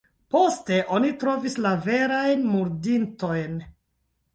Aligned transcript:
Poste 0.35 0.79
oni 1.01 1.11
trovis 1.25 1.59
la 1.67 1.75
verajn 1.85 2.45
murdintojn. 2.57 3.67